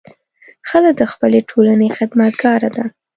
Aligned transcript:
ښځه 0.69 0.91
د 0.99 1.01
خپلې 1.11 1.39
ټولنې 1.49 1.87
خدمتګاره 1.97 2.69
ده. 2.75 2.85